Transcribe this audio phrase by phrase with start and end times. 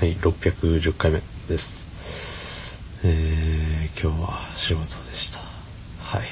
[0.00, 1.64] はい、610回目です。
[3.04, 5.40] えー、今日は仕事でした。
[6.02, 6.24] は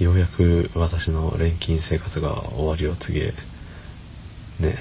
[0.00, 0.02] い。
[0.02, 3.34] ようやく私の錬金生活が終わりを告げ、
[4.66, 4.78] ね、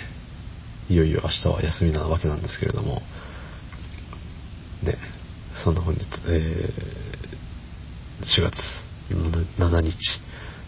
[0.88, 3.02] いよいよ明日は休みなわけなんですけれども、
[4.82, 4.98] ね、
[5.62, 8.56] そんな本日、えー、4月
[9.10, 9.98] 7日、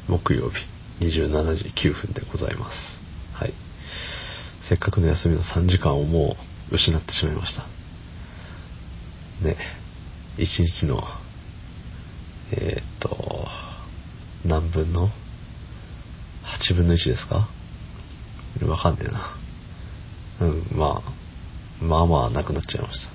[0.10, 0.66] 木曜日、
[1.00, 2.78] 27時9分でございます。
[3.32, 3.54] はい。
[4.68, 7.64] せっかくの休みの3時間をもう失ってしまいました。
[9.46, 9.56] ね、
[10.38, 11.04] 1日の、
[12.52, 13.48] えー、っと、
[14.46, 15.10] 何分の
[16.61, 17.48] ?8 分の1ですか？
[18.66, 19.38] わかんねえな。
[20.42, 23.08] うん、まあ、まあまあなくなっちゃいまし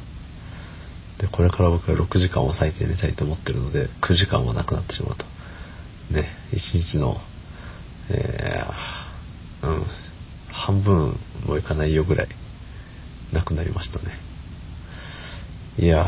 [1.18, 1.22] た。
[1.22, 5.24] で、これから僕は6時間を最低寝たいと思ってるので、9時間はなくなってしまうと。
[6.10, 7.20] ね、1日の、
[8.10, 9.86] えー、うん、
[10.50, 12.28] 半分もいかないよぐらい、
[13.32, 14.18] なくなりましたね。
[15.78, 16.06] いや、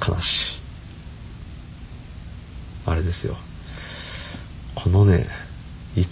[0.00, 0.26] 悲し
[0.58, 0.62] い。
[2.86, 3.36] あれですよ。
[4.74, 5.28] このね、
[5.96, 6.08] いつ？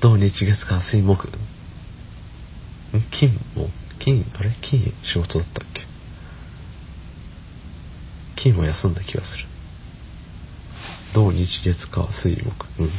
[0.00, 1.28] 土日月火水木？
[3.10, 3.38] 金？
[3.54, 3.68] も、
[3.98, 4.56] 金、あれ？
[4.62, 5.86] 金仕事だったっけ？
[8.36, 9.44] 金は休んだ気がする。
[11.14, 12.66] 土日月火水木。
[12.78, 12.90] うん。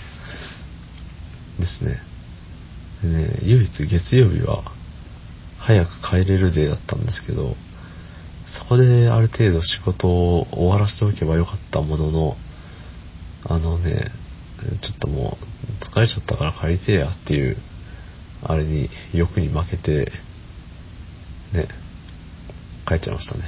[1.60, 2.02] ですね。
[3.02, 4.64] でね、唯一月曜日は
[5.70, 7.56] 早く帰れるデーだったんですけど、
[8.48, 12.36] そこである程度仕事を終わらせておけばよかったものの、
[13.46, 14.06] あのね、
[14.82, 17.58] ちょっともう疲れちゃったから帰りてえやっていう、
[18.42, 20.12] あれに欲に負けて、
[21.54, 21.68] ね、
[22.88, 23.44] 帰っちゃいましたね。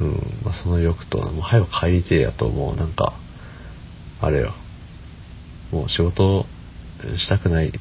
[0.00, 0.10] うん、
[0.42, 3.12] まあ、その欲と、もう早く帰りてえやと、もうなんか、
[4.22, 4.54] あれよ、
[5.70, 6.46] もう仕事
[7.18, 7.72] したくない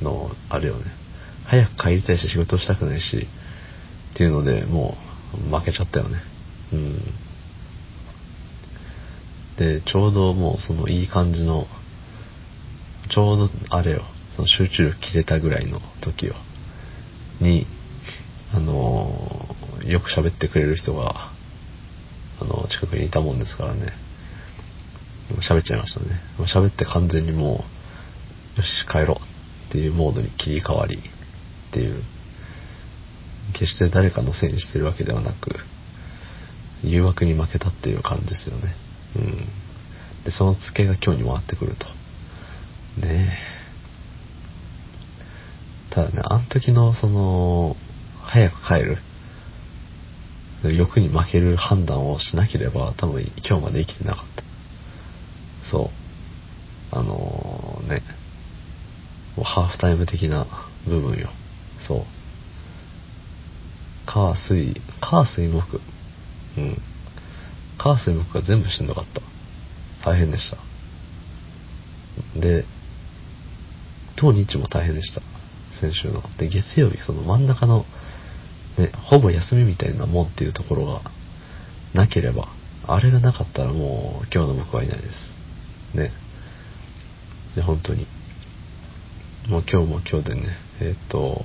[0.00, 1.01] の、あれよね。
[1.46, 3.26] 早く帰りたいし仕事したくないし、
[4.14, 4.96] っていうので、も
[5.34, 6.22] う負けちゃったよね。
[6.72, 6.98] うん。
[9.56, 11.66] で、ちょうどもうそのいい感じの、
[13.10, 14.02] ちょうどあれよ、
[14.34, 16.34] その集中力切れたぐらいの時よ、
[17.40, 17.66] に、
[18.52, 21.32] あのーよく喋ってくれる人が、
[22.40, 23.92] あの、近くにいたもんですからね、
[25.40, 26.20] 喋っちゃいましたね。
[26.38, 27.64] 喋って完全にも
[28.56, 31.02] う、よし、帰ろうっていうモードに切り替わり
[31.72, 32.02] ていう、
[33.52, 35.56] 決して誰かのせいにしてるわけではなく、
[36.82, 38.74] 誘惑に負けたっていう感じですよね。
[39.16, 39.48] うん。
[40.24, 41.86] で、そのツケが今日に回ってくると。
[43.00, 43.36] ね
[45.90, 45.94] え。
[45.94, 47.76] ただね、あの時のその、
[48.22, 48.98] 早く帰る、
[50.74, 54.42] 欲に負ける判断をしなければ、多分今日まで生きてなかった。
[55.70, 55.90] そ
[56.92, 56.96] う。
[56.96, 58.02] あのーね、
[59.42, 60.46] ハーフタイム的な
[60.86, 61.30] 部分よ。
[61.86, 62.04] そう。
[64.06, 65.80] 火水、火水木。
[66.58, 66.78] うん。
[67.78, 69.22] 火水木が全部しんどかった。
[70.04, 70.58] 大変でした。
[72.38, 72.64] で、
[74.16, 75.22] 当日も大変でした。
[75.80, 76.22] 先週の。
[76.38, 77.84] で、月曜日、その真ん中の、
[78.78, 81.02] ね、ほぼ休みみたいなもんっていうところが
[81.94, 82.48] なければ、
[82.86, 85.96] あれがなかったらもう今日の僕はいないです。
[85.96, 86.12] ね。
[87.54, 88.06] で、本当に。
[89.48, 90.42] もう今日も今日でね、
[90.80, 91.44] えーっと、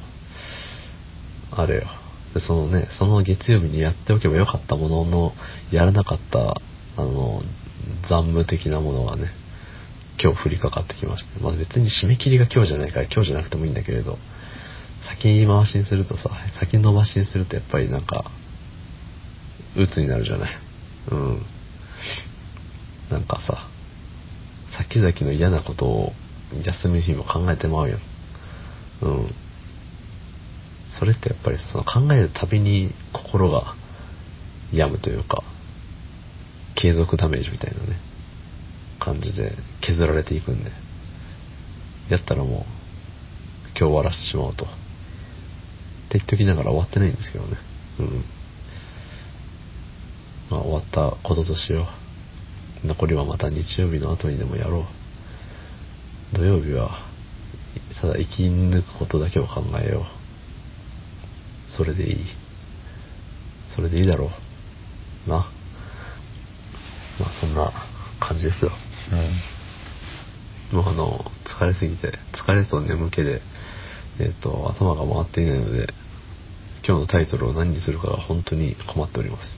[1.51, 1.87] あれよ。
[2.33, 5.33] で、そのね、その月曜日にやっておけばよかったものの、
[5.71, 6.61] やらなかった、
[6.97, 7.41] あの、
[8.09, 9.31] 残務的なものがね、
[10.21, 11.39] 今日降りかかってきまして。
[11.39, 14.17] まあ別に締め切りが今日じゃないから今日じゃなくてもいいんだけれど、
[15.09, 18.31] 先回しにするとさ、先延ばしにするとやっぱりなんか、
[19.75, 20.49] 鬱になるじゃない。
[21.11, 21.41] うん。
[23.11, 23.69] なんかさ、
[24.77, 26.13] 先々の嫌なことを
[26.63, 27.99] 休み日も考えてまうよ。
[29.01, 29.35] うん。
[30.99, 33.75] それってやっぱりその考えるたびに心が
[34.73, 35.43] 病むというか、
[36.75, 37.99] 継続ダメージみたいなね、
[38.99, 40.71] 感じで削られていくんで、
[42.09, 42.63] やったらもう、
[43.69, 44.65] 今日終わらせてしまおうと。
[44.65, 44.69] っ
[46.09, 47.57] て言っときながら終わってないんですけどね。
[47.99, 48.23] うん。
[50.49, 51.87] まあ終わったこととしよ
[52.83, 52.87] う。
[52.87, 54.85] 残りはまた日曜日の後にでもやろ
[56.33, 56.35] う。
[56.35, 57.05] 土曜日は、
[58.01, 60.16] ただ生き抜くことだけを考えよう。
[61.69, 62.25] それでいい。
[63.75, 64.31] それでいいだろ
[65.27, 65.29] う。
[65.29, 65.37] な。
[67.19, 67.71] まあそんな
[68.19, 68.71] 感じですよ。
[70.71, 73.41] もうあの、疲れすぎて、疲れと眠気で、
[74.19, 75.87] えっ、と、頭が回っていないので、
[76.85, 79.57] 今日のタイトルを何にするかが本当に困っております。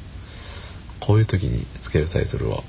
[0.99, 2.63] こういう時につけるタイトルは、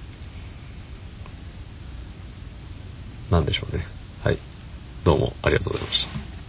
[3.31, 3.85] 何でしょうね。
[4.23, 4.39] はい。
[5.05, 6.40] どうもありがとうございました。